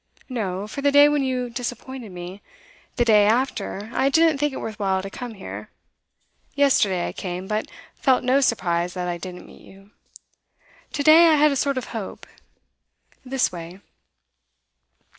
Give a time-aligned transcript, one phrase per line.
[0.29, 0.65] 'No.
[0.67, 2.41] For the day when you disappointed me.
[2.95, 5.69] The day after, I didn't think it worth while to come here;
[6.55, 9.91] yesterday I came, but felt no surprise that I didn't meet you.
[10.93, 12.25] To day I had a sort of hope.
[13.23, 13.79] This way.